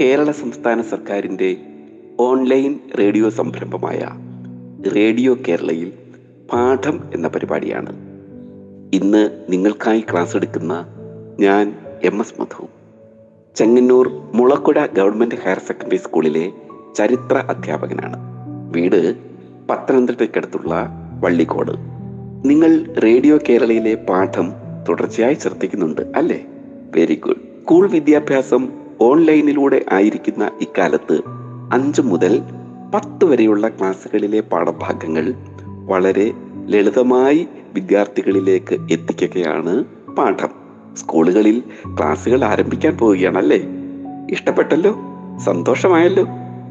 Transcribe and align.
കേരള 0.00 0.30
സംസ്ഥാന 0.30 0.82
സർക്കാരിന്റെ 0.82 1.56
online 2.20 2.78
radio 2.98 3.30
സംരംഭമായ 3.30 4.08
റേഡിയോ 4.96 5.36
കേരളയിൽ 5.48 5.92
പാഠം 6.52 7.00
എന്ന 7.14 7.28
പരിപാടിയാണ്. 7.28 7.92
ഇന്ന് 8.94 9.44
നിങ്ങൾക്കായി 9.48 10.04
ക്ലാസ് 10.12 10.36
എടുക്കുന്ന 10.36 10.86
ഞാൻ 11.40 11.74
M 12.02 12.20
S 12.20 12.40
Madhu. 12.40 12.68
Chengannur 13.56 14.08
Mulakkuda 14.34 14.86
government 14.86 15.34
higher 15.34 15.58
secondary 15.58 15.96
സ്കൂളിലെ 15.96 16.52
ചരിത്ര 16.96 17.38
അധ്യാപകനാണ്. 17.38 18.16
വീട് 18.72 19.16
പത്തനംതിട്ടയ്ക്കടുത്തുള്ള 19.70 20.88
വള്ളിക്കോട്. 21.20 21.72
നിങ്ങൾ 22.44 22.94
റേഡിയോ 22.94 23.38
കേരളയിലെ 23.48 23.94
പാഠം 23.94 24.52
തുടർച്ചയായി 24.88 25.34
ശ്രദ്ധിക്കുന്നുണ്ട് 25.34 26.00
അല്ലേ? 26.16 26.46
വെരി 26.96 27.14
ഗുഡ് 27.14 27.36
സ്കൂൾ 27.36 27.90
വിദ്യാഭ്യാസം 27.90 28.87
ഓൺലൈനിലൂടെ 29.00 29.84
ആയിരിക്കുന്ന 29.92 30.50
ഇക്കാലത്ത് 30.60 31.22
അഞ്ച് 31.72 32.00
മുതൽ 32.00 32.42
പത്ത് 32.94 33.24
വരെയുള്ള 33.24 33.68
ക്ലാസ്സുകളിലെ 33.68 34.40
പാഠഭാഗങ്ങൾ 34.40 35.34
വളരെ 35.86 36.32
ലളിതമായി 36.66 37.48
വിദ്യാർത്ഥികളിലേക്ക് 37.74 38.74
എത്തിക്കുകയാണ് 38.92 39.84
പാഠം. 40.14 40.48
സ്കൂളുകളിൽ 40.96 41.62
ക്ലാസ്സുകൾ 41.86 42.44
ആരംഭിക്കാൻ 42.44 42.98
പോവുകയാണല്ലേ? 42.98 43.60
ഇഷ്ടപ്പെട്ടല്ലോ? 44.30 44.96
സന്തോഷമായല്ലോ? 45.44 46.26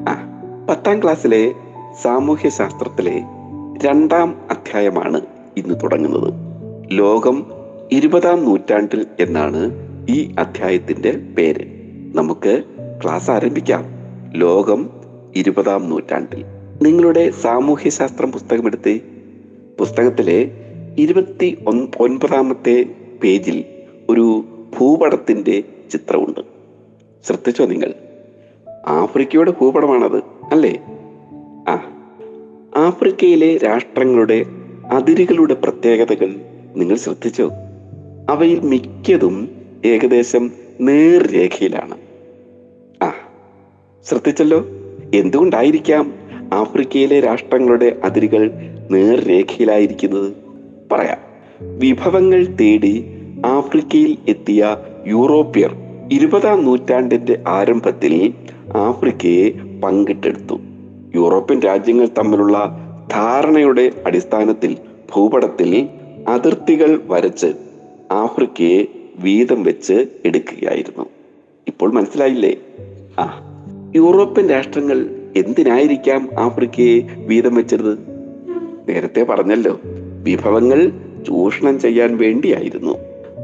ആ 0.08 0.28
പത്താം 0.70 1.04
ക്ലാസ്സിലെ 1.04 1.54
സാമൂഹ്യ 2.02 2.50
ശാസ്ത്രത്തിലെ 2.50 3.24
രണ്ടാം 3.86 4.42
അധ്യായമാണ് 4.52 5.22
ഇന്ന് 5.58 5.76
തുടങ്ങുന്നത്. 5.84 6.34
ലോകം 6.92 7.46
ഇരുപതാം 7.92 8.46
നൂറ്റാണ്ടിൽ 8.46 9.06
എന്നാണ് 9.20 9.72
ഈ 10.10 10.36
അധ്യായത്തിന്റെ 10.40 11.12
പേര്. 11.12 11.77
നമുക്ക് 12.16 12.64
ക്ലാസ് 13.04 13.32
ആരംഭിക്കാം. 13.32 13.86
ലോകം 14.36 14.90
ഇരുപതാം 15.36 15.90
നൂറ്റാണ്ടിൽ. 15.90 16.46
നിങ്ങളുടെ 16.82 17.30
സാമൂഹ്യ 17.30 17.90
ശാസ്ത്രം 17.90 18.32
പുസ്തകം 18.32 18.66
എടുത്തേ 18.66 19.00
പുസ്തകത്തിലെ 19.80 20.52
ഇരുപത്തി 20.98 21.58
ഒൻപതാമത്തെ 22.00 22.86
പേജിൽ 23.24 23.66
ഒരു 24.10 24.46
ഭൂപടത്തിന്റെ 24.80 25.64
ചിത്രമുണ്ട്. 25.92 26.40
ശ്രദ്ധിച്ചോ 27.28 27.66
നിങ്ങൾ? 27.66 27.94
ആഫ്രിക്കയുടെ 28.88 29.52
ഭൂപടമാണത് 29.52 30.18
അല്ലേ? 30.52 30.80
ആ. 31.68 31.74
ആഫ്രിക്കയിലെ 32.76 33.58
രാഷ്ട്രങ്ങളുടെ 33.58 34.46
അതിരുകളുടെ 34.92 35.54
പ്രത്യേകതകൾ 35.54 36.36
നിങ്ങൾ 36.76 36.96
ശ്രദ്ധിച്ചോ? 36.96 37.52
അവയിൽ 38.30 38.60
മിക്കതും 38.60 39.50
ഏകദേശം 39.86 40.52
നേർരേഖയിലാണ്. 40.82 41.98
ആ 43.04 43.14
ശ്രദ്ധിച്ചല്ലോ. 44.06 44.66
എന്തുകൊണ്ടായിരിക്കാം 45.14 46.14
ആഫ്രിക്കയിലെ 46.54 47.20
രാഷ്ട്രങ്ങളുടെ 47.20 48.00
അതിരുകൾ 48.04 48.52
നേർരേഖയിലായിരിക്കുന്നത്? 48.92 50.34
പറയാം. 50.92 51.18
വിഭവങ്ങൾ 51.80 52.46
തേടി 52.46 53.06
ആഫ്രിക്കയിൽ 53.46 54.18
എത്തിയ 54.28 54.78
യൂറോപ്യർ 55.08 55.76
ഇരുപതാം 56.12 56.66
നൂറ്റാണ്ടിന്റെ 56.66 57.44
ആരംഭത്തിൽ 57.48 58.34
ആഫ്രിക്കയെ 58.78 59.50
പങ്കിട്ടെടുത്തു. 59.84 60.60
യൂറോപ്യൻ 61.16 61.60
രാജ്യങ്ങൾ 61.60 62.06
തമ്മിലുള്ള 62.06 62.78
ധാരണയുടെ 63.12 63.92
അടിസ്ഥാനത്തിൽ 64.06 64.78
ഭൂപടത്തിൽ 65.16 65.90
അതിർത്തികൾ 66.28 67.02
വരച്ച് 67.08 67.48
ആഫ്രിക്കയെ 68.12 68.86
വീതം 69.20 69.64
വെച്ച് 69.64 70.06
എടുക്കുകയായിരുന്നു. 70.26 71.06
ഇപ്പോൾ 71.68 71.94
മനസ്സിലായില്ലേ? 71.94 72.56
ആ. 73.20 73.44
യൂറോപ്യൻ 73.96 74.50
രാഷ്ട്രങ്ങൾ 74.50 75.10
എന്തിനായിരിക്കാം 75.36 76.30
ആഫ്രിക്കയെ 76.40 77.00
വീതം 77.16 77.56
വെച്ചത്? 77.56 78.00
നേരത്തെ 78.90 79.24
പറഞ്ഞല്ലോ 79.24 79.80
വിഭവങ്ങൾ 80.24 80.92
ചൂഷണം 81.28 81.80
ചെയ്യാൻ 81.80 82.18
വേണ്ടിയായിരുന്നു. 82.18 82.98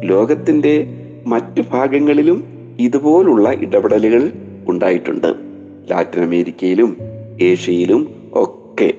ലോകത്തിന്റെ 0.04 0.88
മറ്റു 1.26 1.62
ഭാഗങ്ങളിലും 1.62 2.44
ഇതുപോലുള്ള 2.80 3.52
ഇടപെടലുകൾ 3.52 4.32
ഉണ്ടായിട്ടുണ്ട്. 4.68 5.34
ലാറ്റിൻ 5.92 6.24
അമേരിക്കയിലും 6.24 6.98
ഏഷ്യയിലും 7.42 8.32
ഒക്കെ. 8.34 8.94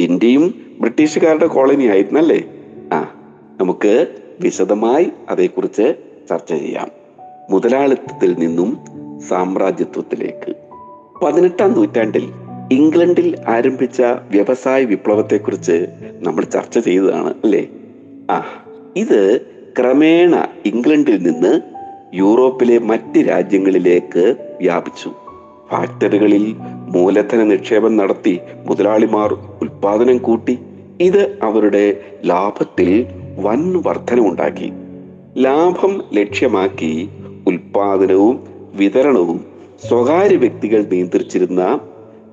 ഇന്ത്യയും 0.00 0.54
ബ്രിട്ടീഷുകാരുടെ 0.80 1.46
കോളനി 1.46 1.84
ആയിരുന്നല്ലേ 1.86 2.42
ആ 2.92 3.00
നമുക്ക് 3.60 4.06
വിശദമായി 4.40 5.06
അതേക്കുറിച്ച് 5.30 5.94
ചർച്ച 6.30 6.54
ചെയ്യാം. 6.54 6.90
മുതലാളിത്തത്തിൽ 7.50 8.36
നിന്നും 8.38 8.78
സാമ്രാജ്യത്വത്തിലേക്ക്. 9.28 10.54
പതിനെട്ടാം 11.24 11.72
നൂറ്റാണ്ടിൽ 11.72 12.32
ഇംഗ്ലണ്ടിൽ 12.72 13.36
ആരംഭിച്ച 13.46 14.02
വ്യവസായ 14.02 14.84
വിപ്ലവത്തെക്കുറിച്ച് 14.84 15.86
നമ്മൾ 16.20 16.44
ചർച്ച 16.44 16.78
ചെയ്തതാണ് 16.78 17.34
അല്ലേ? 17.44 17.68
ആ 18.30 18.44
ഇത് 18.96 19.40
ക്രമേണ 19.78 20.48
ഇംഗ്ലണ്ടിൽ 20.66 21.22
നിന്ന് 21.22 21.60
യൂറോപ്പിലെ 22.14 22.78
മറ്റ് 22.78 23.28
രാജ്യങ്ങളിലേക്ക് 23.28 24.34
വ്യാപിച്ചു. 24.60 25.12
ഫാക്ടറികളിൽ 25.70 26.56
മൂലധന 26.94 27.42
നിക്ഷേപം 27.42 27.96
നടത്തി 27.96 28.40
മുതലാളിമാർ 28.66 29.32
ഉൽപാദനം 29.62 30.18
കൂട്ടി. 30.18 30.58
ഇത് 31.00 31.38
അവരുടെ 31.42 32.00
ലാഭത്തിൽ 32.24 33.06
വൻ 33.40 33.82
വർധനമുണ്ടാക്കി 33.86 34.72
ലാഭം 35.36 36.04
ലക്ഷ്യമാക്കി 36.14 37.08
ഉൽപാദനവും 37.46 38.40
വിതരണവും 38.74 39.44
സ്വകാര്യ 39.88 40.36
വ്യക്തികൾ 40.36 40.86
നിയന്ത്രിച്ചിരുന്ന 40.92 41.80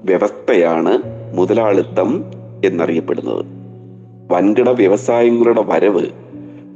വ്യവസ്ഥയാണ് 0.03 0.97
മുതലാളിത്തം 1.35 2.25
എന്നറിയപ്പെടുന്നത്. 2.65 3.45
വൻകിട 4.31 4.69
വ്യവസായങ്ങളുടെ 4.69 5.61
വരവ് 5.65 6.05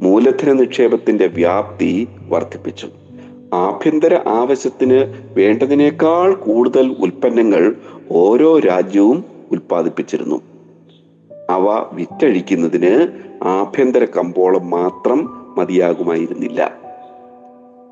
മൂലധന 0.01 0.51
നിക്ഷേപത്തിന്റെ 0.51 1.27
വ്യാപ്തി 1.27 2.07
വർദ്ധിപ്പിച്ചു. 2.29 2.87
ആഭ്യന്തര 3.53 4.19
ആവശ്യത്തിന് 4.27 5.13
വേണ്ടതിനേക്കാൾ 5.37 6.33
കൂടുതൽ 6.33 6.95
ഉൽപ്പന്നങ്ങൾ 6.99 7.75
ഓരോ 8.11 8.59
രാജ്യവും 8.59 9.23
ഉൽപ്പാദിപ്പിച്ചിരുന്നു. 9.51 10.41
അവ 11.49 11.85
വിറ്റഴിക്കുന്നതിന് 11.93 13.07
ആഭ്യന്തര 13.43 14.05
കമ്പോളം 14.05 14.69
മാത്രം 14.69 15.42
മതിയാകുമായിരുന്നില്ല. 15.57 16.71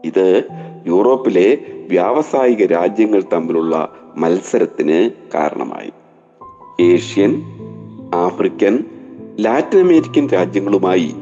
ഇത് 0.05 0.43
യൂറോപ്പിലെ 0.87 1.57
വ്യാവസായിക 1.89 2.65
രാജ്യങ്ങൾ 2.65 3.23
തമ്മിലുള്ള 3.33 3.93
മത്സരത്തിന് 4.17 5.09
കാരണമായി. 5.33 5.91
ഏഷ്യൻ 6.81 7.43
ആഫ്രിക്കൻ 8.15 8.83
ലാറ്റിൻ 9.39 9.79
അമേരിക്കൻ 9.79 10.27
രാജ്യങ്ങളുമായി 10.27 11.15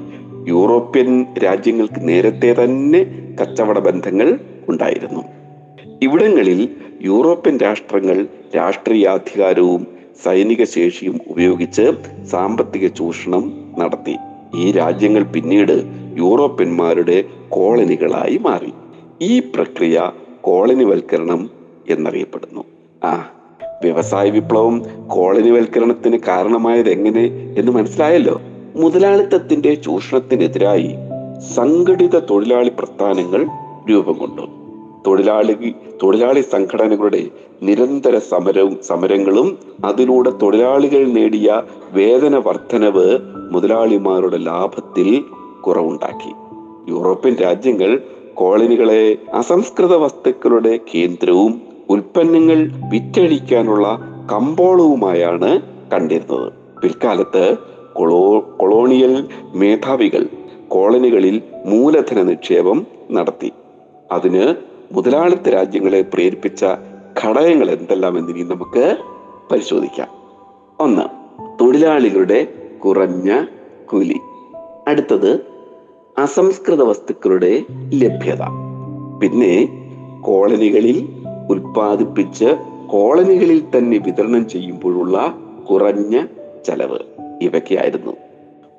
യൂറോപ്യൻ 0.47 1.25
രാജ്യങ്ങൾക്ക് 1.43 2.07
നേരത്തെ 2.07 2.55
തന്നെ 2.63 3.05
കച്ചവട 3.41 3.79
ബന്ധങ്ങൾ 3.79 4.39
ഉണ്ടായിരുന്നു. 4.69 5.23
ഇവിടങ്ങളിൽ 6.01 6.75
യൂറോപ്യൻ 7.01 7.57
രാഷ്ട്രങ്ങൾ 7.57 8.27
രാഷ്ട്രീയാധികാരവും 8.55 9.87
സൈനിക 10.23 10.63
ശേഷിയും 10.63 11.19
ഉപയോഗിച്ച് 11.27 11.91
സാമ്പത്തിക 12.25 12.87
ചൂഷണം 12.87 13.73
നടത്തി. 13.79 14.17
ഈ 14.55 14.71
രാജ്യങ്ങൾ 14.71 15.23
പിന്നീട് 15.23 15.98
യൂറോപ്യന്മാരുടെ 16.19 17.23
കോളനികളായി 17.49 18.37
മാറി. 18.37 18.73
ഈ 19.21 19.39
പ്രക്രിയ 19.39 20.11
കോളനിവൽക്കരണം 20.41 21.49
എന്നറിയപ്പെടുന്നു. 21.89 22.63
ആ 23.03 23.29
വ്യവസായ 23.83 24.29
വിപ്ലവം 24.29 24.83
കോളനിവൽക്കരണത്തിന് 25.07 26.19
കാരണമായത് 26.27 26.89
എങ്ങനെ 26.89 27.53
എന്ന് 27.57 27.71
മനസ്സിലായല്ലോ. 27.71 28.41
മുതലാളിത്തത്തിന്റെ 28.75 29.73
ചൂഷണത്തിനെതിരായി 29.73 30.89
സംഘടിത 31.55 32.19
തൊഴിലാളി 32.19 32.69
പ്രസ്ഥാനങ്ങൾ 32.69 33.45
രൂപം 33.89 34.13
കൊണ്ടു. 34.13 34.41
തൊഴിലാളി 35.07 35.73
തൊഴിലാളി 36.03 36.41
സംഘടനകളുടെ 36.41 37.23
നിരന്തര 37.63 38.17
സമരവും 38.17 38.77
സമരങ്ങളും 38.83 39.57
അതിലൂടെ 39.85 40.29
തൊഴിലാളികൾ 40.29 41.05
നേടിയ 41.05 41.61
വേതന 41.91 42.35
വർധനവ് 42.35 43.19
മുതലാളിമാരുടെ 43.51 44.37
ലാഭത്തിൽ 44.37 45.23
കുറവുണ്ടാക്കി. 45.61 46.33
യൂറോപ്യൻ 46.89 47.35
രാജ്യങ്ങൾ 47.35 48.01
കോളനികളെ 48.33 49.17
അസംസ്കൃത 49.33 49.95
വസ്തുക്കളുടെ 49.95 50.79
കേന്ദ്രവും 50.95 51.61
ഉൽപ്പന്നങ്ങൾ 51.89 52.69
വിറ്റഴിക്കാനുള്ള 52.89 53.99
കമ്പോളവുമായാണ് 54.31 55.61
കണ്ടിരുന്നത്. 55.93 56.53
പിൽക്കാലത്ത് 56.81 57.57
കൊളോ 57.93 58.39
കൊളോണിയൽ 58.59 59.27
മേധാവികൾ 59.55 60.27
കോളനികളിൽ 60.67 61.41
മൂലധന 61.65 62.21
നിക്ഷേപം 62.21 62.87
നടത്തി. 63.11 63.51
അതിന് 64.11 64.55
മുതലാളിത്ത 64.91 65.49
രാജ്യങ്ങളെ 65.49 66.01
പ്രേരിപ്പിച്ച 66.01 66.65
ഘടകങ്ങൾ 67.25 67.71
എന്തെല്ലാം 67.71 68.17
എന്നിനി 68.17 68.43
നമുക്ക് 68.43 68.97
പരിശോധിക്കാം. 69.51 70.07
ഒന്ന് 70.79 71.01
തൊഴിലാളികളുടെ 71.61 72.47
കുറഞ്ഞ 72.85 73.45
കൂലി. 73.85 74.19
അടുത്തത് 74.89 75.39
അസംസ്കൃത 76.17 76.81
വസ്തുക്കളുടെ 76.81 77.63
ലഭ്യത. 77.93 78.41
പിന്നെ 79.21 79.67
കോളനികളിൽ 80.21 81.07
ഉൽപ്പാദിപ്പിച്ച് 81.49 82.57
കോളനികളിൽ 82.89 83.63
തന്നെ 83.77 83.97
വിതരണം 83.97 84.49
ചെയ്യുമ്പോഴുള്ള 84.49 85.37
കുറഞ്ഞ 85.69 86.25
ചെലവ് 86.65 86.99
ഇവയ്ക്കായിരുന്നു. 87.41 88.15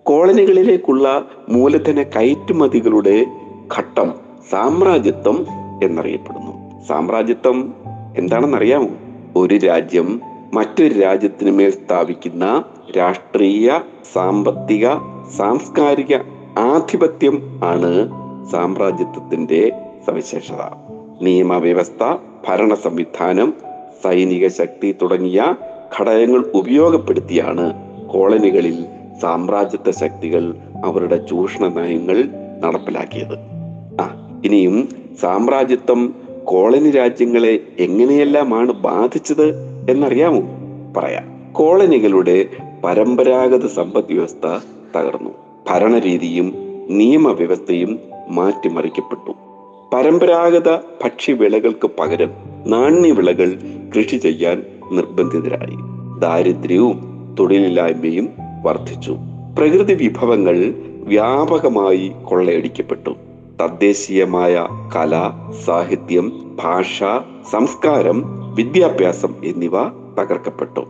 കോളനികളിലേക്കുള്ള 0.03 1.29
മൂലധന 1.49 2.03
കയറ്റുമതികളുടെ 2.03 3.27
ഘട്ടം 3.79 4.13
സാമ്രാജ്യത്വം 4.51 5.47
എന്നറിയപ്പെടുന്നു. 5.83 6.85
സാമ്രാജ്യത്വം 6.89 7.75
എന്താണെന്നറിയാമോ? 8.19 8.89
ഒരു 9.37 9.55
രാജ്യം 9.55 10.21
മറ്റൊരു 10.55 11.01
രാജ്യത്തിന് 11.01 11.51
മേൽ 11.51 11.71
സ്ഥാപിക്കുന്ന 11.71 12.65
രാഷ്ട്രീയ 12.99 13.81
സാമ്പത്തിക 14.13 14.89
സാംസ്കാരിക 15.37 16.17
ആധിപത്യം 16.59 17.61
ആണ് 17.65 18.09
സാമ്രാജ്യത്വത്തിന്റെ 18.51 19.73
സവിശേഷത. 20.07 20.63
നിയമവ്യവസ്ഥ 21.23 22.17
ഭരണ 22.49 22.75
സംവിധാനം 22.75 23.55
സൈനിക 24.05 24.49
ശക്തി 24.49 24.97
തുടങ്ങിയ 25.03 25.55
ഘടകങ്ങൾ 26.01 26.51
ഉപയോഗപ്പെടുത്തിയാണ് 26.55 27.73
കോളനികളിൽ 28.09 28.85
സാമ്രാജ്യത്വ 29.23 29.91
ശക്തികൾ 29.91 30.55
അവരുടെ 30.85 31.27
ചൂഷണ 31.31 31.67
നയങ്ങൾ 31.67 32.25
നടപ്പിലാക്കിയത്. 32.61 33.39
ആ 34.01 34.41
ഇനിയും 34.45 34.89
സാമ്രാജ്യത്വം 35.21 36.15
കോളനി 36.45 36.91
രാജ്യങ്ങളെ 36.91 37.61
എങ്ങനെയെല്ലാമാണ് 37.79 38.73
ബാധിച്ചത് 38.73 39.49
എന്നറിയാമോ? 39.91 40.43
പറയാം. 40.97 41.53
കോളനികളുടെ 41.53 42.47
പരമ്പരാഗത 42.85 43.67
സമ്പദ് 43.67 44.13
വ്യവസ്ഥ 44.13 44.59
തകർന്നു. 44.97 45.31
ഭരണരീതിയും 45.71 46.55
നിയമവ്യവസ്ഥയും 46.89 47.99
മാറ്റിമറിക്കപ്പെട്ടു. 48.31 49.33
പരമ്പരാഗത 49.95 50.77
ഭക്ഷ്യവിളകൾക്ക് 50.77 51.91
പകരം 51.99 52.31
നാണ്യവിളകൾ 52.67 53.59
കൃഷി 53.97 54.17
ചെയ്യാൻ 54.17 54.63
നിർബന്ധിതരായി. 54.93 55.77
ദാരിദ്ര്യവും 56.21 57.11
തൊഴിലില്ലായ്മയും 57.39 58.29
വർദ്ധിച്ചു. 58.63 59.17
പ്രകൃതി 59.59 59.95
വിഭവങ്ങൾ 59.95 60.75
വ്യാപകമായി 61.05 62.13
കൊള്ളയടിക്കപ്പെട്ടു. 62.25 63.11
തദ്ദേശീയമായ 63.63 64.67
കല 64.97 65.31
സാഹിത്യം 65.65 66.57
ഭാഷ 66.65 67.03
സംസ്കാരം 67.51 68.25
വിദ്യാഭ്യാസം 68.55 69.35
എന്നിവ 69.45 69.83
തകർക്കപ്പെട്ടു. 70.21 70.81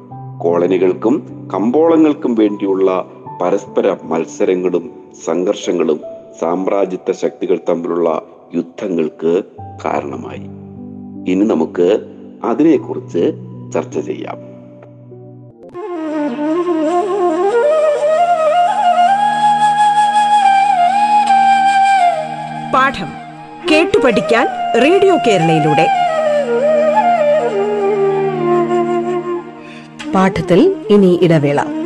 കോളനികൾക്കും 0.41 1.23
കമ്പോളങ്ങൾക്കും 1.55 2.35
വേണ്ടിയുള്ള 2.35 3.11
പരസ്പര 3.41 3.97
മത്സരങ്ങളും 4.03 5.13
സംഘർഷങ്ങളും 5.25 6.01
സാമ്രാജ്യത്വ 6.41 7.13
ശക്തികൾ 7.13 7.59
തമ്മിലുള്ള 7.69 8.23
യുദ്ധങ്ങൾക്ക് 8.55 9.43
കാരണമായി. 9.85 10.43
ഇനി 11.33 11.45
നമുക്ക് 11.45 12.01
അതിനെക്കുറിച്ച് 12.45 13.33
ചർച്ച 13.75 13.99
ചെയ്യാം. 13.99 14.37
പാഠം 22.73 23.11
കേട്ടു 23.71 23.99
പഠിക്കാൻ 23.99 24.47
റേഡിയോ 24.83 25.17
കേരളയിലൂടെ. 25.27 25.87
പാഠത്തിൽ 30.15 30.87
ഇനി 30.91 31.19
ഇടവേള. 31.23 31.80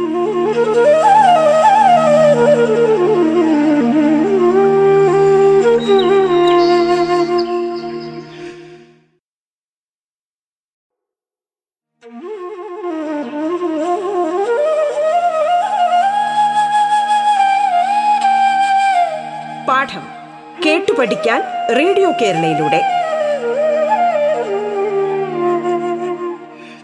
കേരളയിലൂടെ 22.22 22.81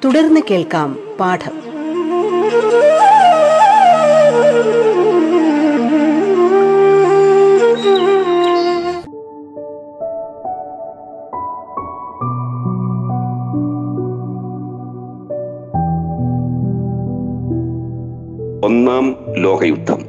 തുടർന്ന് 0.05 0.41
കേൾക്കാം 0.50 0.97
പാഠം. 1.21 1.71
ഒന്നാം 18.65 19.17
ലോകയുദ്ധം. 19.37 20.05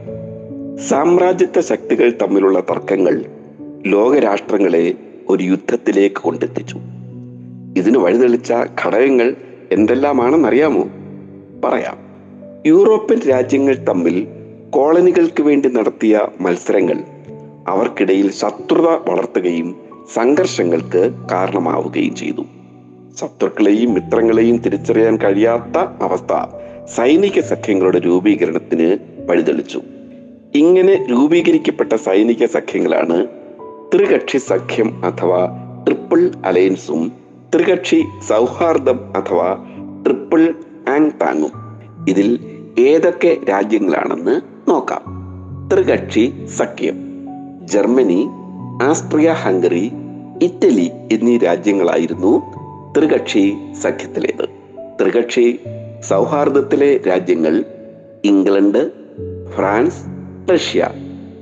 സാമ്രാജ്യത്വ 0.90 1.62
ശക്തികൾ 1.62 2.14
തമ്മിലുള്ള 2.22 2.60
തർക്കങ്ങൾ 2.60 3.26
ലോകരാഷ്ട്രങ്ങളെ 3.86 4.94
ഒരു 5.32 5.44
യുദ്ധത്തിലേക്ക് 5.44 6.16
കൊണ്ടെത്തിച്ചു. 6.16 6.78
ഇതിന് 7.78 7.98
വഴിതെളിച്ച 7.98 8.54
ഘടകങ്ങൾ 8.86 9.36
എന്തെല്ലാമാണെന്നറിയാമോ? 9.72 10.84
പറയാം. 11.64 11.98
യൂറോപ്യൻ 12.66 13.20
രാജ്യങ്ങൾ 13.30 13.76
തമ്മിൽ 13.76 14.28
കോളനികൾക്ക് 14.70 15.44
വേണ്ടി 15.44 15.70
നടത്തിയ 15.70 16.28
മത്സരങ്ങൾ 16.42 17.04
അവർക്കിടയിൽ 17.68 18.32
ശത്രുത 18.32 18.86
വളർത്തുകയും 18.86 19.76
സംഘർഷങ്ങൾക്ക് 20.14 21.12
കാരണമാവുകയും 21.32 22.16
ചെയ്തു. 22.16 22.46
ശത്രുക്കളെയും 23.20 23.94
മിത്രങ്ങളെയും 23.94 24.58
തിരിച്ചറിയാൻ 24.58 25.18
കഴിയാത്ത 25.18 25.78
അവസ്ഥ 25.78 26.34
സൈനിക 26.86 27.40
സഖ്യങ്ങളുടെ 27.40 28.00
രൂപീകരണത്തിന് 28.00 28.98
വഴിതെളിച്ചു. 29.30 29.82
ഇങ്ങനെ 30.56 31.08
രൂപീകരിക്കപ്പെട്ട 31.12 31.94
സൈനിക 31.94 32.46
സഖ്യങ്ങളാണ് 32.46 33.28
ത്രികക്ഷി 33.96 34.38
സഖ്യം 34.38 35.06
അഥവാ 35.06 35.50
ട്രിപ്പിൾ 35.86 36.32
അലയൻസും 36.46 37.12
ത്രികക്ഷി 37.56 38.04
സൗഹാർദ്ദം 38.30 39.18
അഥവാ 39.18 39.58
ട്രിപ്പിൾ 40.06 40.54
ആങ് 40.90 41.12
താങ്ങും 41.22 41.52
ഇതിൽ 42.10 42.40
ഏതൊക്കെ 42.80 43.38
രാജ്യങ്ങളാണെന്ന് 43.50 44.42
നോക്കാം. 44.70 45.04
ത്രികക്ഷി 45.74 46.46
സഖ്യം. 46.46 46.96
ജർമ്മനി 47.62 48.28
ആസ്ട്രിയ 48.84 49.32
ഹംഗറി 49.32 49.92
ഇറ്റലി 50.42 50.92
എന്നീ 51.12 51.38
രാജ്യങ്ങളായിരുന്നു 51.38 52.42
ത്രികക്ഷി 52.98 53.54
സഖ്യത്തിലേത്. 53.82 54.50
ത്രികക്ഷി 55.02 55.60
സൗഹാർദ്ദത്തിലെ 56.10 56.98
രാജ്യങ്ങൾ 56.98 57.64
ഇംഗ്ലണ്ട് 58.26 58.92
ഫ്രാൻസ് 59.56 60.04
റഷ്യ 60.54 60.90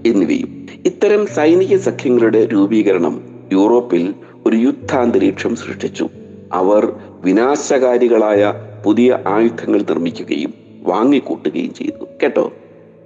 എന്നിവയും. 0.05 0.58
ഇത്തരം 0.85 1.25
സൈനിക 1.25 1.77
സഖ്യങ്ങളുടെ 1.77 2.45
രൂപീകരണം 2.45 3.21
യൂറോപ്പിൽ 3.51 4.13
ഒരു 4.45 4.55
യുദ്ധാന്തരീക്ഷം 4.55 5.55
സൃഷ്ടിച്ചു. 5.55 6.09
അവർ 6.53 6.93
വിനാശകാരികളായ 7.23 8.53
പുതിയ 8.85 9.19
ആയുധങ്ങൾ 9.27 9.81
നിർമ്മിക്കുകയും 9.81 10.53
വാങ്ങിക്കൂട്ടുകയും 10.83 11.73
ചെയ്തു. 11.73 12.05
കേട്ടോ? 12.21 12.51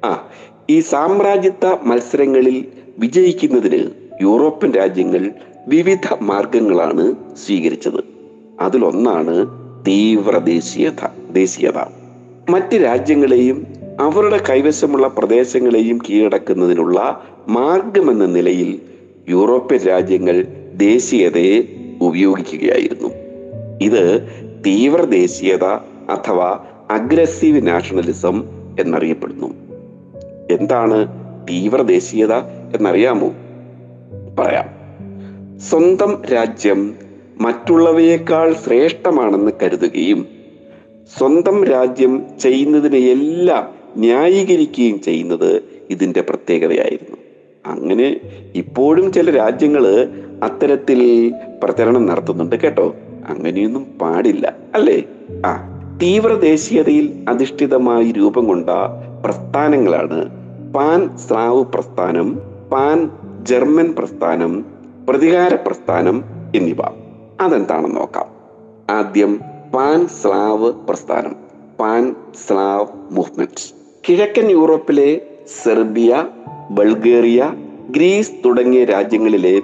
ആ 0.04 0.28
ഈ 0.70 0.80
സാമ്രാജ്യത്വ 0.80 1.78
മത്സരങ്ങളിൽ 1.84 2.66
വിജയിക്കുന്നതിന് 3.00 3.90
യൂറോപ്യൻ 4.22 4.72
രാജ്യങ്ങൾ 4.72 5.32
വിവിധ 5.68 6.14
മാർഗങ്ങളാണ് 6.22 7.16
സ്വീകരിച്ചത്. 7.46 8.04
അതിലൊന്നാണ് 8.60 9.48
തീവ്ര 9.88 10.38
ദേശീയത 10.38 11.32
ദേശീയത. 11.32 11.86
മറ്റ് 12.50 12.76
രാജ്യങ്ങളെയും 12.76 13.83
അവരുടെ 14.00 14.40
കൈവശമുള്ള 14.50 15.08
പ്രദേശങ്ങളെയും 15.08 16.00
കീഴടക്കുന്നതിനുള്ള 16.10 17.24
മാർഗമെന്ന 17.48 18.26
നിലയിൽ 18.26 18.80
യൂറോപ്യൻ 19.30 19.80
രാജ്യങ്ങൾ 19.88 20.46
ദേശീയതയെ 20.74 21.62
ഉപയോഗിക്കുകയായിരുന്നു. 22.02 23.10
ഇത് 23.82 24.28
തീവ്ര 24.66 25.02
ദേശീയത 25.02 25.64
അഥവാ 26.10 26.60
അഗ്രസീവ് 26.92 27.68
നാഷണലിസം 27.68 28.44
എന്നറിയപ്പെടുന്നു. 28.80 29.54
എന്താണ് 30.52 31.08
തീവ്ര 31.50 31.82
ദേശീയത 31.82 32.34
എന്നറിയാമോ? 32.76 33.34
പറയാം. 34.40 34.70
സ്വന്തം 35.60 36.22
രാജ്യം 36.34 36.96
മറ്റുള്ളവയേക്കാൾ 37.42 38.54
ശ്രേഷ്ഠമാണെന്ന് 38.54 39.52
കരുതുകയും 39.64 40.26
സ്വന്തം 41.18 41.66
രാജ്യം 41.66 42.24
ചെയ്യുന്നതിനെ 42.42 42.98
എല്ലാം 42.98 43.83
ന്യായീകരിക്കുകയും 43.98 45.02
ചെയ്യുന്നത് 45.02 45.64
ഇതിന്റെ 45.90 46.22
പ്രത്യേകതയായിരുന്നു. 46.22 47.18
അങ്ങനെ 47.66 48.20
ഇപ്പോഴും 48.56 49.14
ചില 49.14 49.38
രാജ്യങ്ങൾ 49.38 50.08
അത്തരത്തിൽ 50.44 51.34
പ്രചരണം 51.64 52.06
നടത്തുന്നുണ്ട് 52.06 52.56
കേട്ടോ. 52.56 52.96
അങ്ങനെയൊന്നും 53.28 53.84
പാടില്ല 53.84 54.56
അല്ലേ? 54.74 55.04
ആ 55.46 55.70
തീവ്ര 56.02 56.34
ദേശീയതയിൽ 56.34 57.26
അധിഷ്ഠിതമായി 57.30 58.12
രൂപം 58.12 58.48
കൊണ്ട 58.48 58.70
പ്രസ്ഥാനങ്ങളാണ് 59.26 60.30
പാൻ 60.74 61.18
സ്രാവ് 61.18 61.66
പ്രസ്ഥാനം 61.66 62.40
പാൻ 62.72 63.10
ജർമ്മൻ 63.44 63.96
പ്രസ്ഥാനം 64.00 64.66
പ്രതികാര 65.10 65.56
പ്രസ്ഥാനം 65.56 66.24
എന്നിവ. 66.56 66.78
അതെന്താണെന്ന് 67.42 67.98
നോക്കാം. 67.98 68.26
ആദ്യം 68.96 69.42
പാൻ 69.74 70.08
സ്ലാവ് 70.08 70.72
പ്രസ്ഥാനം 70.72 71.36
പാൻ 71.80 72.16
സ്ലാവ് 72.48 72.86
മൂവ്മെന്റ് 73.12 73.83
കിഴക്കൻ 74.10 74.52
യൂറോപ്പിലെ 74.52 75.22
സെർബിയ 75.64 76.26
ബൾഗേറിയ 76.72 77.54
ഗ്രീസ് 77.90 78.32
തുടങ്ങിയ 78.46 78.86
രാജ്യങ്ങളിലെ 78.86 79.62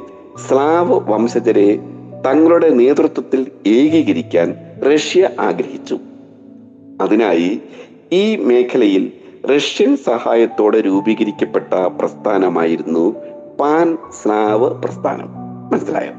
സ്ലാവ് 0.48 1.00
വംശജരെ 1.12 1.79
തങ്ങളുടെ 2.25 2.69
നേതൃത്വത്തിൽ 2.69 3.48
ഏകീകരിക്കാൻ 3.67 4.55
റഷ്യ 4.93 5.29
ആഗ്രഹിച്ചു. 5.39 5.98
അതിനായി 7.01 7.62
ഈ 8.12 8.36
മേഖലയിൽ 8.36 9.12
റഷ്യൻ 9.55 9.98
സഹായത്തോടെ 9.98 10.81
രൂപീകരിക്കപ്പെട്ട 10.81 11.74
പ്രസ്ഥാനമായിരുന്നു 11.74 13.15
പാൻ 13.60 13.98
സ്ലാവ് 14.22 14.81
പ്രസ്ഥാനം. 14.81 15.27
മനസ്സിലായോ? 15.72 16.13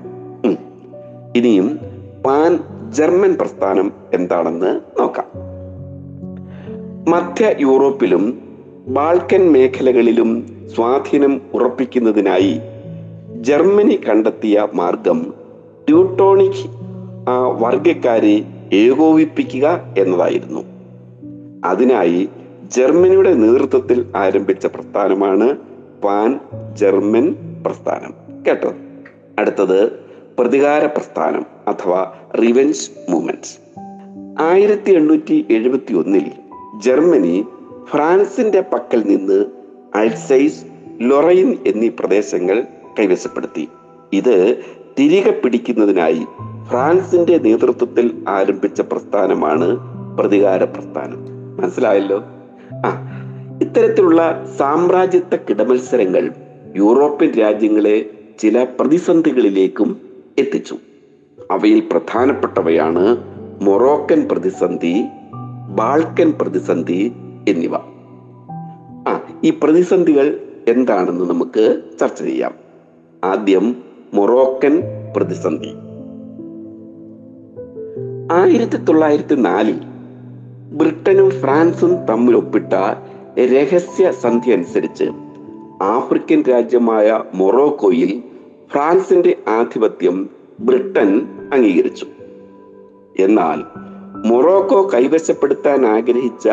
ഇനിയും 1.37 1.79
പാൻ 2.27 2.59
ജർമ്മൻ 2.91 3.35
പ്രസ്ഥാനം 3.35 3.93
എന്താണെന്ന് 4.15 4.81
നോക്കാം. 5.01 5.50
മധ്യ 7.11 7.55
യൂറോപ്പിലും 7.61 8.39
ബാൾക്കൻ 8.87 9.53
മേഖലകളിലും 9.53 10.31
സ്വാധീനം 10.75 11.41
ഉറപ്പിക്കുന്നതിനായി 11.55 12.61
ജർമ്മനി 13.41 14.01
കണ്ടെത്തിയ 14.09 14.67
മാർഗം 14.75 15.35
ട്യൂട്ടോണിക് 15.89 16.71
വർഗക്കാരെ 17.59 18.45
ഏകോപിപ്പിക്കുക 18.73 19.95
എന്നതായിരുന്നു. 19.99 20.61
അതിനായി 21.65 22.29
ജർമ്മനിയുടെ 22.77 23.35
നേതൃത്വത്തിൽ 23.35 24.07
ആരംഭിച്ച 24.17 24.67
പ്രസ്ഥാനമാണ് 24.67 25.57
പാൻ 26.05 26.41
ജർമ്മൻ 26.73 27.35
പ്രസ്ഥാനം. 27.67 28.45
കേട്ടോ? 28.45 28.73
അടുത്തത് 29.39 29.93
പ്രതികാര 30.39 30.87
പ്രസ്ഥാനം 30.87 31.47
അഥവാ 31.69 32.13
റിവെഞ്ച് 32.43 32.91
മൂവ്മെന്റ് 33.09 33.71
ആയിരത്തി 34.43 34.93
എണ്ണൂറ്റി 34.93 35.47
എഴുപത്തി 35.51 35.95
ഒന്നിൽ 35.95 36.31
ജർമ്മനി 36.79 37.45
ഫ്രാൻസിന്റെ 37.85 38.61
പക്കൽ 38.61 39.03
നിന്ന് 39.03 39.45
അൾസൈസ് 39.95 40.65
ലൊറൈൻ 41.01 41.57
എന്നീ 41.67 41.89
പ്രദേശങ്ങൾ 41.89 42.65
കൈവശപ്പെടുത്തി. 42.99 43.69
ഇത് 44.13 44.57
തിരികെ 44.99 45.31
പിടിക്കുന്നതിനായി 45.31 46.27
ഫ്രാൻസിന്റെ 46.71 47.39
നേതൃത്വത്തിൽ 47.39 48.25
ആരംഭിച്ച 48.29 48.81
പ്രസ്ഥാനമാണ് 48.81 49.79
പ്രതികാര 50.17 50.65
പ്രസ്ഥാനം. 50.65 51.19
മനസ്സിലായല്ലോ? 51.57 52.23
ആ 52.87 53.07
ഇത്തരത്തിലുള്ള 53.63 54.49
സാമ്രാജ്യത്വ 54.59 55.37
കിടമത്സരങ്ങൾ 55.37 56.33
യൂറോപ്യൻ 56.77 57.31
രാജ്യങ്ങളെ 57.31 58.11
ചില 58.39 58.67
പ്രതിസന്ധികളിലേക്കും 58.81 60.01
എത്തിച്ചു. 60.39 60.77
അവയിൽ 61.51 61.81
പ്രധാനപ്പെട്ടവയാണ് 61.81 63.17
മൊറോക്കൻ 63.63 64.29
പ്രതിസന്ധി 64.33 65.05
ബാൾക്കൻ 65.71 66.33
പ്രതിസന്ധി 66.43 67.13
എന്നിവ. 67.49 67.75
ആ 69.09 69.21
ഈ 69.45 69.51
പ്രതിസന്ധികൾ 69.51 70.41
എന്താണെന്ന് 70.69 71.25
നമുക്ക് 71.25 71.83
ചർച്ച 72.01 72.23
ചെയ്യാം. 72.23 72.53
ആദ്യം 73.25 73.77
മൊറോക്കൻ 74.15 74.83
പ്രതിസന്ധി. 75.17 75.69
ആയിരത്തി 78.33 78.77
തൊള്ളായിരത്തി 78.77 79.35
നാലിൽ 79.35 79.81
ബ്രിട്ടനും 80.73 81.31
ഫ്രാൻസും 81.31 82.07
തമ്മിൽ 82.07 82.37
ഒപ്പിട്ട 82.37 82.73
രഹസ്യ 83.39 84.11
സന്ധി 84.11 84.51
അനുസരിച്ച് 84.51 85.05
ആഫ്രിക്കൻ 85.83 86.43
രാജ്യമായ 86.43 87.23
മൊറോക്കോയിൽ 87.35 88.23
ഫ്രാൻസിന്റെ 88.73 89.37
ആധിപത്യം 89.49 90.31
ബ്രിട്ടൻ 90.61 91.29
അംഗീകരിച്ചു. 91.53 92.07
എന്നാൽ 93.19 93.90
മൊറോക്കോ 94.27 94.91
കൈവശപ്പെടുത്താൻ 94.95 95.87
ആഗ്രഹിച്ച 95.87 96.49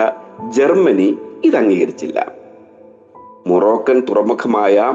ജർമ്മനി 0.50 1.17
ഇത് 1.43 1.55
അംഗീകരിച്ചില്ല. 1.55 2.31
മൊറോക്കൻ 3.47 4.00
തുറമുഖമായ 4.09 4.93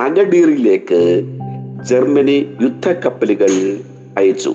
അഗഡീറിലേക്ക് 0.00 1.22
ജർമ്മനി 1.84 2.56
യുദ്ധക്കപ്പലുകൾ 2.62 3.80
അയച്ചു. 4.18 4.54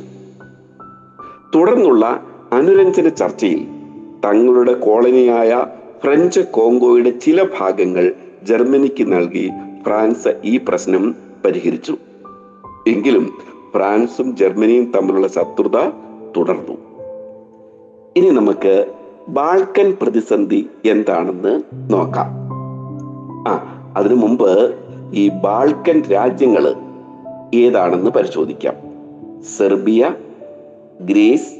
തുടർന്നുള്ള 1.55 2.23
അനുരഞ്ജന 2.53 3.07
ചർച്ചയിൽ 3.07 3.67
തങ്ങളുടെ 4.25 4.73
കോളനിയായ 4.73 5.65
ഫ്രഞ്ച് 6.03 6.39
കോങ്കോയുടെ 6.39 7.09
ചില 7.09 7.43
ഭാഗങ്ങൾ 7.59 8.13
ജർമ്മനിക്ക് 8.43 9.13
നൽകി 9.13 9.51
ഫ്രാൻസ് 9.85 10.41
ഈ 10.43 10.59
പ്രശ്നം 10.67 11.15
പരിഹരിച്ചു. 11.45 11.97
എങ്കിലും 12.87 13.33
ഫ്രാൻസും 13.75 14.37
ജർമ്മനിയും 14.37 14.91
തമ്മിലുള്ള 14.95 15.27
ശത്രുത 15.27 15.89
തുടർന്നു. 16.37 16.92
ഇനി 18.17 18.29
നമുക്ക് 18.29 18.85
ബാൾക്കൻ 19.27 19.97
പ്രതിസന്ധി 20.01 20.69
എന്താണെന്ന് 20.85 21.61
നോക്കാം. 21.93 22.27
ആ 23.47 23.53
അതിനു 23.97 24.15
മുമ്പ് 24.15 24.75
ഈ 25.13 25.29
ബാൾക്കൻ 25.29 26.01
രാജ്യങ്ങൾ 26.01 26.75
ഏതാണെന്ന് 27.55 28.11
പരിശോധിക്കാം. 28.11 28.75
സെർബിയ 29.57 30.09
ഗ്രീസ് 31.01 31.53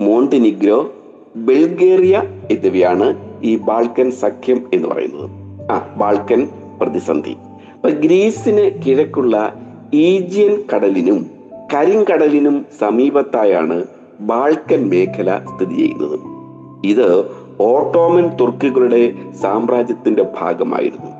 മോണ്ടിനിഗ്രോ 0.00 0.94
ബൾഗേറിയ 1.36 2.22
എന്നിവയാണ് 2.50 3.14
ഈ 3.42 3.56
ബാൾക്കൻ 3.58 4.10
സഖ്യം 4.10 4.70
എന്ന് 4.72 4.88
പറയുന്നത്. 4.88 5.30
ആ 5.72 5.94
ബാൾക്കൻ 5.96 6.48
പ്രതിസന്ധി. 6.80 7.36
അപ്പൊ 7.74 7.88
ഗ്രീസിന് 7.88 8.82
കിഴക്കുള്ള 8.86 9.54
ഈജിയൻ 9.94 10.64
കടലിനും 10.74 11.30
കരിങ്കടലിനും 11.74 12.66
സമീപത്തായാണ് 12.80 13.84
ബാൾക്കൻ 14.26 14.88
മേഖല 14.88 15.38
സ്ഥിതി 15.38 15.74
ചെയ്യുന്നത്. 15.74 16.18
ഇത് 16.86 17.08
ഓട്ടോമൻ 17.60 18.26
തുർക്കികളുടെ 18.40 19.12
സാമ്രാജ്യത്തിന്റെ 19.42 20.24
ഭാഗമായിരുന്നു. 20.40 21.10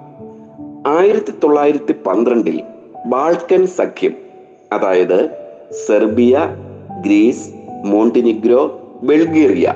ആയിരത്തി 0.98 1.32
തൊള്ളായിരത്തി 1.44 1.94
പന്ത്രണ്ടിൽ 2.06 2.62
ബാൾക്കൻ 3.06 3.66
സഖ്യം 3.66 4.14
അതായത് 4.72 5.18
സെർബിയ 5.86 6.40
ഗ്രീസ് 7.04 7.48
മോണ്ടിനിഗ്രോ 7.84 8.60
ബൾഗേറിയ 9.02 9.74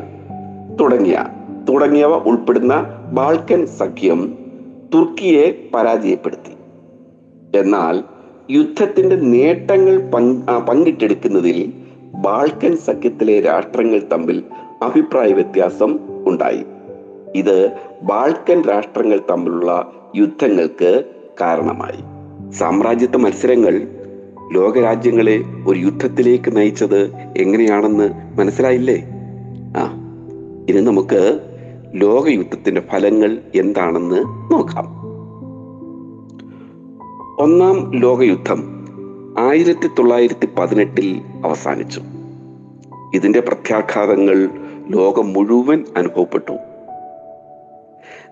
തുടങ്ങിയ 0.81 1.25
തുടങ്ങിയവ 1.69 2.15
ഉൾപ്പെടുന്ന 2.29 2.75
ബാൾക്കൻ 3.13 3.67
സഖ്യം 3.67 4.21
തുർക്കിയെ 4.95 5.69
പരാജയപ്പെടുത്തി. 5.75 6.55
എന്നാൽ 7.59 8.03
യുദ്ധത്തിന്റെ 8.51 9.17
നേട്ടങ്ങൾ 9.17 9.97
പങ്കിട്ടെടുക്കുന്നതിൽ 10.69 11.73
ബാൾക്കൻ 12.17 12.77
സഖ്യത്തിലെ 12.77 13.41
രാഷ്ട്രങ്ങൾ 13.41 14.03
തമ്മിൽ 14.13 14.43
അഭിപ്രായ 14.83 15.33
വ്യത്യാസം 15.33 15.99
ഉണ്ടായി. 16.27 16.65
ഇത് 17.35 17.73
ബാൾക്കൻ 18.03 18.63
രാഷ്ട്രങ്ങൾ 18.63 19.21
തമ്മിലുള്ള 19.31 19.93
യുദ്ധങ്ങൾക്ക് 20.17 21.05
കാരണമായി. 21.41 22.03
സാമ്രാജ്യത്വ 22.53 23.19
മത്സരങ്ങൾ 23.19 23.89
ലോകരാജ്യങ്ങളെ 24.53 25.45
ഒരു 25.67 25.79
യുദ്ധത്തിലേക്ക് 25.79 26.57
നയിച്ചത് 26.57 27.13
എങ്ങനെയാണെന്ന് 27.37 28.39
മനസ്സിലായില്ലേ? 28.39 29.05
ആ 29.77 29.85
ഇനി 30.69 30.81
നമുക്ക് 30.81 31.41
ലോകയുദ്ധത്തിന്റെ 31.95 32.81
ഫലങ്ങൾ 32.81 33.39
എന്താണെന്ന് 33.55 34.17
നോക്കാം. 34.53 34.97
ഒന്നാം 37.39 37.95
ലോകയുദ്ധം. 37.95 38.76
ആയിരത്തി 39.39 39.87
തൊള്ളായിരത്തി 39.87 40.49
പതിനെട്ടിൽ 40.59 41.21
അവസാനിച്ചു. 41.45 42.03
ഇതിന്റെ 43.15 43.41
പ്രത്യാഘാതങ്ങൾ 43.41 44.49
ലോകം 44.89 45.33
മുഴുവൻ 45.33 45.85
അനുഭവപ്പെട്ടു. 45.97 46.59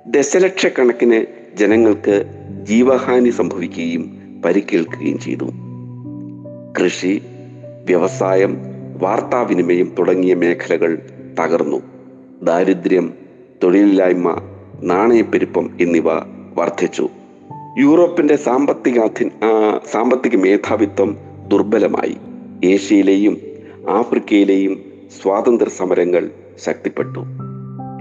ദശലക്ഷക്കണക്കിന് 0.07 1.25
ജനങ്ങൾക്ക് 1.57 2.25
ജീവഹാനി 2.63 3.31
സംഭവിക്കുകയും 3.31 4.19
പരിക്കേൽക്കുകയും 4.45 5.19
ചെയ്തു. 5.19 5.45
കൃഷി 6.81 7.23
വ്യവസായം 7.85 8.57
വാർത്താവിനിമയം 8.99 9.95
തുടങ്ങിയ 9.99 10.35
മേഖലകൾ 10.35 10.99
തകർന്നു. 11.41 11.83
ദാരിദ്ര്യം 12.43 13.15
തൊഴിലില്ലായ്മ 13.63 14.41
നാണയപ്പെരുപ്പം 14.83 15.71
എന്നിവ 15.81 16.13
വർദ്ധിച്ചു. 16.55 17.09
യൂറോപ്പിന്റെ 17.78 18.37
സാമ്പത്തികാധി 18.37 19.31
സാമ്പത്തിക 19.93 20.37
മേധാവിത്വം 20.37 21.16
ദുർബലമായി. 21.49 22.16
ഏഷ്യയിലെയും 22.64 23.37
ആഫ്രിക്കയിലെയും 23.88 24.85
സ്വാതന്ത്ര്യ 25.23 25.71
സമരങ്ങൾ 25.71 26.31
ശക്തിപ്പെട്ടു. 26.64 27.25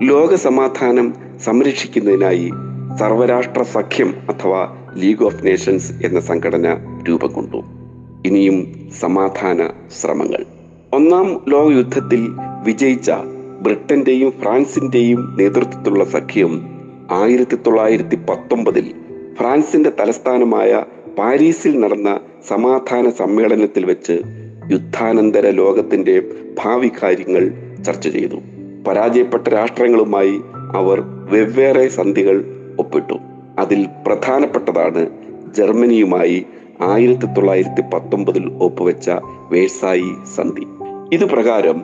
ലോക 0.01 0.35
സമാധാനം 0.35 1.13
സംരക്ഷിക്കുന്നതിനായി 1.45 2.51
സർവരാഷ്ട്ര 2.99 3.63
സഖ്യം 3.63 4.13
അഥവാ 4.29 4.75
ലീഗ് 4.95 5.23
ഓഫ് 5.23 5.45
നേഷൻസ് 5.45 5.91
എന്ന 6.03 6.19
സംഘടന 6.19 6.77
രൂപം 7.09 7.33
കൊണ്ടു. 7.33 7.57
ഇനിയും 8.25 8.89
സമാധാന 8.99 9.69
ശ്രമങ്ങൾ. 10.01 10.45
ഒന്നാം 10.93 11.41
ലോക 11.49 11.71
യുദ്ധത്തിൽ 11.71 12.27
വിജയിച്ച 12.63 13.11
ബ്രിട്ടന്റെയും 13.61 14.31
ഫ്രാൻസിന്റെയും 14.31 15.37
നേതൃത്വത്തിലുള്ള 15.39 16.03
സഖ്യം 16.03 16.61
ആയിരത്തി 17.11 17.55
തൊള്ളായിരത്തി 17.55 18.15
പത്തൊമ്പതിൽ 18.15 19.02
ഫ്രാൻസിന്റെ 19.37 19.91
തലസ്ഥാനമായ 19.99 20.83
പാരീസിൽ 21.17 21.79
നടന്ന 21.79 22.19
സമാധാന 22.47 23.09
സമ്മേളനത്തിൽ 23.09 23.85
വെച്ച് 23.85 24.21
യുദ്ധാനന്തര 24.71 25.49
ലോകത്തിന്റെ 25.49 26.23
ഭാവി 26.63 26.91
കാര്യങ്ങൾ 27.03 27.51
ചർച്ച 27.83 28.07
ചെയ്തു. 28.07 28.35
പരാജയപ്പെട്ട 28.87 29.47
രാഷ്ട്രങ്ങളുമായി 29.47 30.41
അവർ 30.75 31.01
വെവ്വേറെ 31.31 31.87
സന്ധികൾ 31.87 32.45
ഒപ്പിട്ടു. 32.79 33.13
അതിൽ 33.59 33.87
പ്രധാനപ്പെട്ടതാണ് 34.07 35.09
ജർമ്മനിയുമായി 35.55 36.45
ആയിരത്തി 36.81 37.25
തൊള്ളായിരത്തി 37.25 37.81
പത്തൊമ്പതിൽ 37.93 38.51
ഒപ്പുവെച്ച 38.61 39.11
വേഴ്സായി 39.51 40.11
സന്ധി. 40.35 40.65
ഇത് 41.13 41.25
പ്രകാരം 41.25 41.81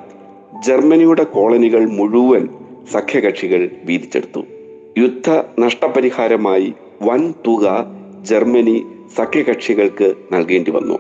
ജർമ്മനിയുടെ 0.68 1.24
കോളനികൾ 1.24 1.86
മുഴുവൻ 1.86 2.48
സഖ്യകക്ഷികൾ 2.92 3.70
വീതിച്ചെടുത്തു. 3.86 4.46
യുദ്ധ 4.98 5.44
നഷ്ടപരിഹാരമായി 5.60 6.74
വൻ 7.02 7.34
തുക 7.48 7.86
ജർമ്മനി 8.22 8.86
സഖ്യകക്ഷികൾക്ക് 9.18 10.14
നൽകേണ്ടി 10.32 10.72
വന്നു. 10.72 11.00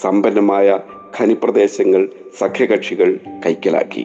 സമ്പന്നമായ 0.00 0.78
ഖനിപ്രദേശങ്ങൾ 1.20 2.08
സഖ്യകക്ഷികൾ 2.38 3.18
കൈക്കലാക്കി. 3.46 4.04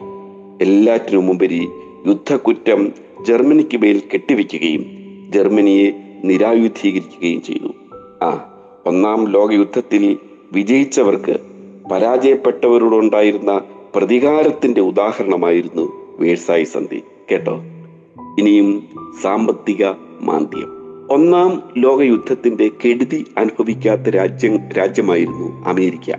എല്ലാറ്റിനുമുപരി 0.62 1.68
യുദ്ധക്കുറ്റം 2.06 2.92
ജർമ്മനിക്ക് 3.28 3.76
മേൽ 3.76 4.02
കെട്ടിവെക്കുകയും 4.12 4.86
ജർമ്മനിയെ 5.34 5.92
നിരായുധീകരിക്കുകയും 6.24 7.42
ചെയ്തു. 7.42 7.68
ആ 8.24 8.58
ഒന്നാം 8.86 9.28
ലോകയുദ്ധത്തിൽ 9.28 10.18
വിജയിച്ചവർക്ക് 10.52 11.36
പരാജയപ്പെട്ടവരോടുണ്ടായിരുന്ന 11.92 13.60
പ്രതികാരത്തിന്റെ 13.94 14.80
ഉദാഹരണമായിരുന്നു 14.80 16.16
വേഴ്സായി 16.18 16.64
സന്ധി. 16.64 17.02
കേട്ടോ? 17.30 17.56
ഇനിയും 18.38 18.88
സാമ്പത്തിക 19.22 19.86
മാന്ദ്യം. 20.20 20.85
ഒന്നാം 21.10 21.62
ലോകയുദ്ധത്തിന്റെ 21.78 22.68
കെടുതി 22.68 23.26
അനുഭവിക്കാത്ത 23.38 24.00
രാജ്യം 24.00 24.68
രാജ്യമായിരുന്നു 24.78 25.64
അമേരിക്ക. 25.66 26.16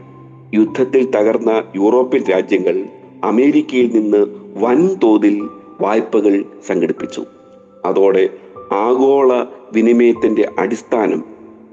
യുദ്ധത്തിൽ 0.53 1.11
തകർന്ന 1.11 1.63
യൂറോപ്യൻ 1.75 2.23
രാജ്യങ്ങൾ 2.31 2.85
അമേരിക്കയിൽ 3.23 3.99
നിന്ന് 3.99 4.25
വൻതോതിൽ 4.59 5.49
വായ്പകൾ 5.81 6.45
സംഘടിപ്പിച്ചു. 6.67 7.25
അതോടെ 7.85 8.29
ആഗോള 8.71 9.45
വിനിമയത്തിന്റെ 9.73 10.49
അടിസ്ഥാനം 10.59 11.23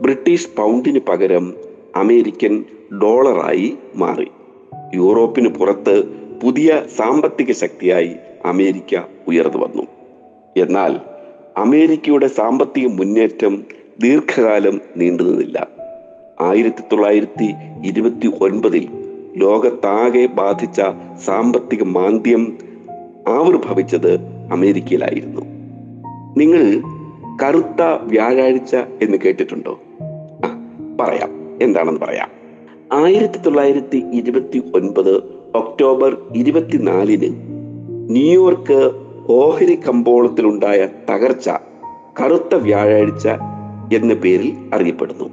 ബ്രിട്ടീഷ് 0.02 0.48
പൗണ്ടിന് 0.56 1.00
പകരം 1.08 1.54
അമേരിക്കൻ 1.96 2.64
ഡോളറായി 3.02 3.74
മാറി. 3.94 4.28
യൂറോപ്പിന് 4.94 5.48
പുറത്ത് 5.48 6.04
പുതിയ 6.42 6.82
സാമ്പത്തിക 6.96 7.52
ശക്തിയായി 7.52 8.10
അമേരിക്ക 8.44 9.00
ഉയർന്നു 9.28 9.58
വന്നു. 9.58 9.82
എന്നാൽ 10.56 11.13
അമേരിക്കയുടെ 11.56 12.26
സാമ്പത്തിക 12.26 12.86
മുന്നേറ്റം 12.86 13.64
ദീർഘകാലം 14.00 14.80
നീണ്ടുനിന്നില്ല. 14.96 15.68
ആയിരത്തി 16.40 16.82
തൊള്ളായിരത്തി 16.82 17.54
ഇരുപത്തി 17.84 18.26
ഒൻപതിൽ 18.44 18.88
ലോകത്താകെ 19.36 20.26
ബാധിച്ച 20.26 20.80
സാമ്പത്തിക 21.24 21.82
മാന്ദ്യം 21.82 22.58
ആവിർഭവിച്ചത് 23.28 24.14
അമേരിക്കയിലായിരുന്നു. 24.52 25.40
നിങ്ങൾ 26.36 26.82
കറുത്ത 27.42 27.82
വ്യാഴാഴ്ച 28.02 28.76
എന്ന് 28.76 29.18
കേട്ടിട്ടുണ്ടോ? 29.24 29.80
പറയാം. 31.00 31.58
എന്താണെന്ന് 31.62 32.00
പറയാം. 32.00 32.28
ആയിരത്തി 32.92 33.38
തൊള്ളായിരത്തി 33.38 34.04
ഇരുപത്തി 34.12 34.62
ഒൻപത് 34.74 35.16
ഒക്ടോബർ 35.54 36.16
ഇരുപത്തിനാലിന് 36.36 37.34
ന്യൂയോർക്ക് 38.10 39.03
ഓഹരി 39.28 39.74
കമ്പോളത്തിലുണ്ടായ 39.74 40.88
തകർച്ച 41.10 41.50
കറുത്ത 42.20 42.54
വ്യാഴാഴ്ച 42.54 43.28
എന്ന 43.94 44.14
പേരിൽ 44.14 44.52
അറിയപ്പെടുന്നു. 44.74 45.24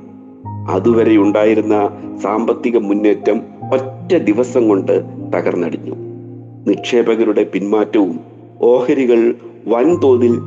അതുവരെ 0.69 1.17
ഉണ്ടായിരുന്ന 1.17 1.89
സാമ്പത്തിക 2.23 2.77
മുന്നേറ്റം 2.77 3.41
ഒറ്റ 3.73 4.15
ദിവസം 4.15 4.67
കൊണ്ട് 4.67 5.01
തകർന്നടിഞ്ഞു. 5.35 5.95
നിക്ഷേപകരുടെ 6.67 7.43
പിന്മാറ്റവും 7.43 8.19
ഓഹരികൾ 8.61 9.35
വൻതോതിൽ 9.67 10.39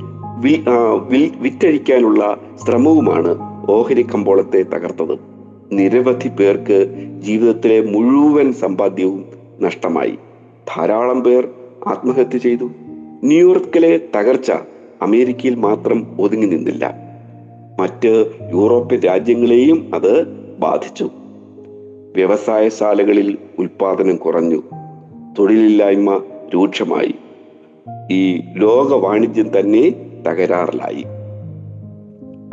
വിറ്റഴിക്കാനുള്ള 1.40 2.36
ശ്രമവുമാണ് 2.64 3.36
ഓഹരി 3.70 4.02
കമ്പോളത്തെ 4.02 4.62
തകർത്തത്. 4.62 5.18
നിരവധി 5.72 6.28
പേർക്ക് 6.28 6.78
ജീവിതത്തിലെ 7.20 7.80
മുഴുവൻ 7.80 8.52
സമ്പാദ്യവും 8.52 9.24
നഷ്ടമായി. 9.60 10.18
ധാരാളം 10.76 11.20
പേർ 11.20 11.48
ആത്മഹത്യ 11.86 12.38
ചെയ്തു. 12.38 12.70
ന്യൂയോർക്കിലെ 13.24 14.00
തകർച്ച 14.16 14.52
അമേരിക്കയിൽ 15.02 15.54
മാത്രം 15.54 16.16
ഒതുങ്ങി 16.20 16.46
നിന്നില്ല. 16.46 16.94
മറ്റ് 17.80 18.30
യൂറോപ്യൻ 18.52 19.00
രാജ്യങ്ങളെയും 19.00 19.90
അത് 19.94 20.26
ബാധിച്ചു. 20.58 21.10
വ്യവസായശാലകളിൽ 22.16 23.38
ഉൽപാദനം 23.58 24.16
കുറഞ്ഞു. 24.16 24.62
തൊഴിലില്ലായ്മ 25.38 26.22
രൂക്ഷമായി. 26.54 27.14
ഈ 28.10 28.40
ലോക 28.56 28.94
വാണിജ്യം 28.94 29.60
തന്നെ 29.60 29.90
തകരാറിലായി. 30.28 31.04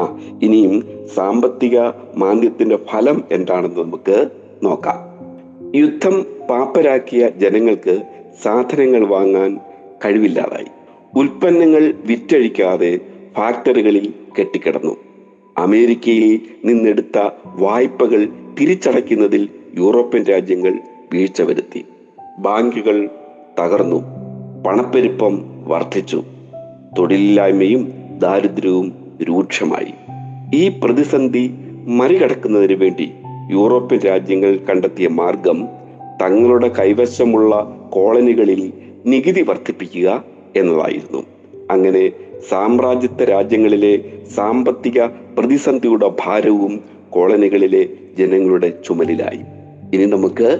ആ 0.01 0.19
ഇനിയും 0.43 0.83
സാമ്പത്തിക 1.15 1.79
മാന്ദ്യത്തിന്റെ 2.17 2.75
ഫലം 2.75 3.23
എന്താണെന്ന് 3.31 3.83
നമുക്ക് 3.83 4.29
നോക്കാം. 4.63 4.97
യുദ്ധം 5.75 6.25
പാപ്പരാക്കിയ 6.49 7.29
ജനങ്ങൾക്ക് 7.29 8.01
സാധനങ്ങൾ 8.43 9.05
വാങ്ങാൻ 9.05 9.59
കഴിവില്ലാതായി. 10.05 10.65
ഉൽപ്പന്നങ്ങൾ 11.19 11.93
വിറ്റഴിക്കാതെ 12.05 12.99
ഫാക്ടറികളിൽ 13.37 14.13
കെട്ടിക്കിടന്നു. 14.39 14.95
അമേരിക്കയിൽ 15.57 16.39
നിന്നെടുത്ത 16.65 17.29
വായ്പകൾ 17.45 18.27
തിരിച്ചടയ്ക്കുന്നതിൽ 18.61 19.49
യൂറോപ്യൻ 19.77 20.23
രാജ്യങ്ങൾ 20.23 20.73
വീഴ്ച 21.13 21.41
വരുത്തി. 21.41 21.85
ബാങ്കുകൾ 22.39 23.09
തകർന്നു. 23.59 24.03
പണപ്പെരുപ്പം 24.67 25.41
വർദ്ധിച്ചു. 25.67 26.23
തൊഴിലില്ലായ്മയും 26.97 27.93
ദാരിദ്ര്യവും 28.17 29.11
രൂക്ഷമായി. 29.23 29.93
ഈ 30.55 30.69
പ്രതിസന്ധി 30.83 31.51
മറികടക്കുന്നതിന് 31.87 32.73
വേണ്ടി 32.73 33.11
യൂറോപ്യൻ 33.51 33.99
രാജ്യങ്ങൾ 33.99 34.57
കണ്ടെത്തിയ 34.57 35.07
മാർഗം 35.07 35.67
തങ്ങളുടെ 36.21 36.67
കൈവശമുള്ള 36.67 37.77
കോളനികളിൽ 37.93 38.73
നികുതി 39.05 39.41
വർദ്ധിപ്പിക്കുക 39.41 40.23
എന്നതായിരുന്നു. 40.55 41.23
അങ്ങനെ 41.71 42.11
സാമ്രാജ്യത്വ 42.49 43.25
രാജ്യങ്ങളിലെ 43.25 44.21
സാമ്പത്തിക 44.35 45.05
പ്രതിസന്ധിയുടെ 45.37 46.11
ഭാരവും 46.25 46.83
കോളനികളിലെ 47.09 47.89
ജനങ്ങളുടെ 48.19 48.73
ചുമലിലായി. 48.87 49.41
ഇനി 49.93 50.05
നമുക്ക് 50.05 50.59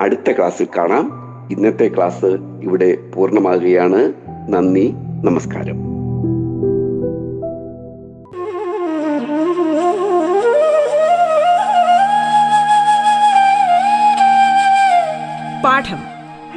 അടുത്ത 0.00 0.32
ക്ലാസ്സിൽ 0.32 0.66
കാണാം. 0.76 1.22
ഇന്നത്തെ 1.50 1.90
ക്ലാസ് 1.96 2.38
ഇവിടെ 2.62 2.96
പൂർണമാകുകയാണ്. 3.14 4.12
നന്ദി 4.48 4.94
നമസ്കാരം. 5.24 5.92
പാഠം. 15.64 16.11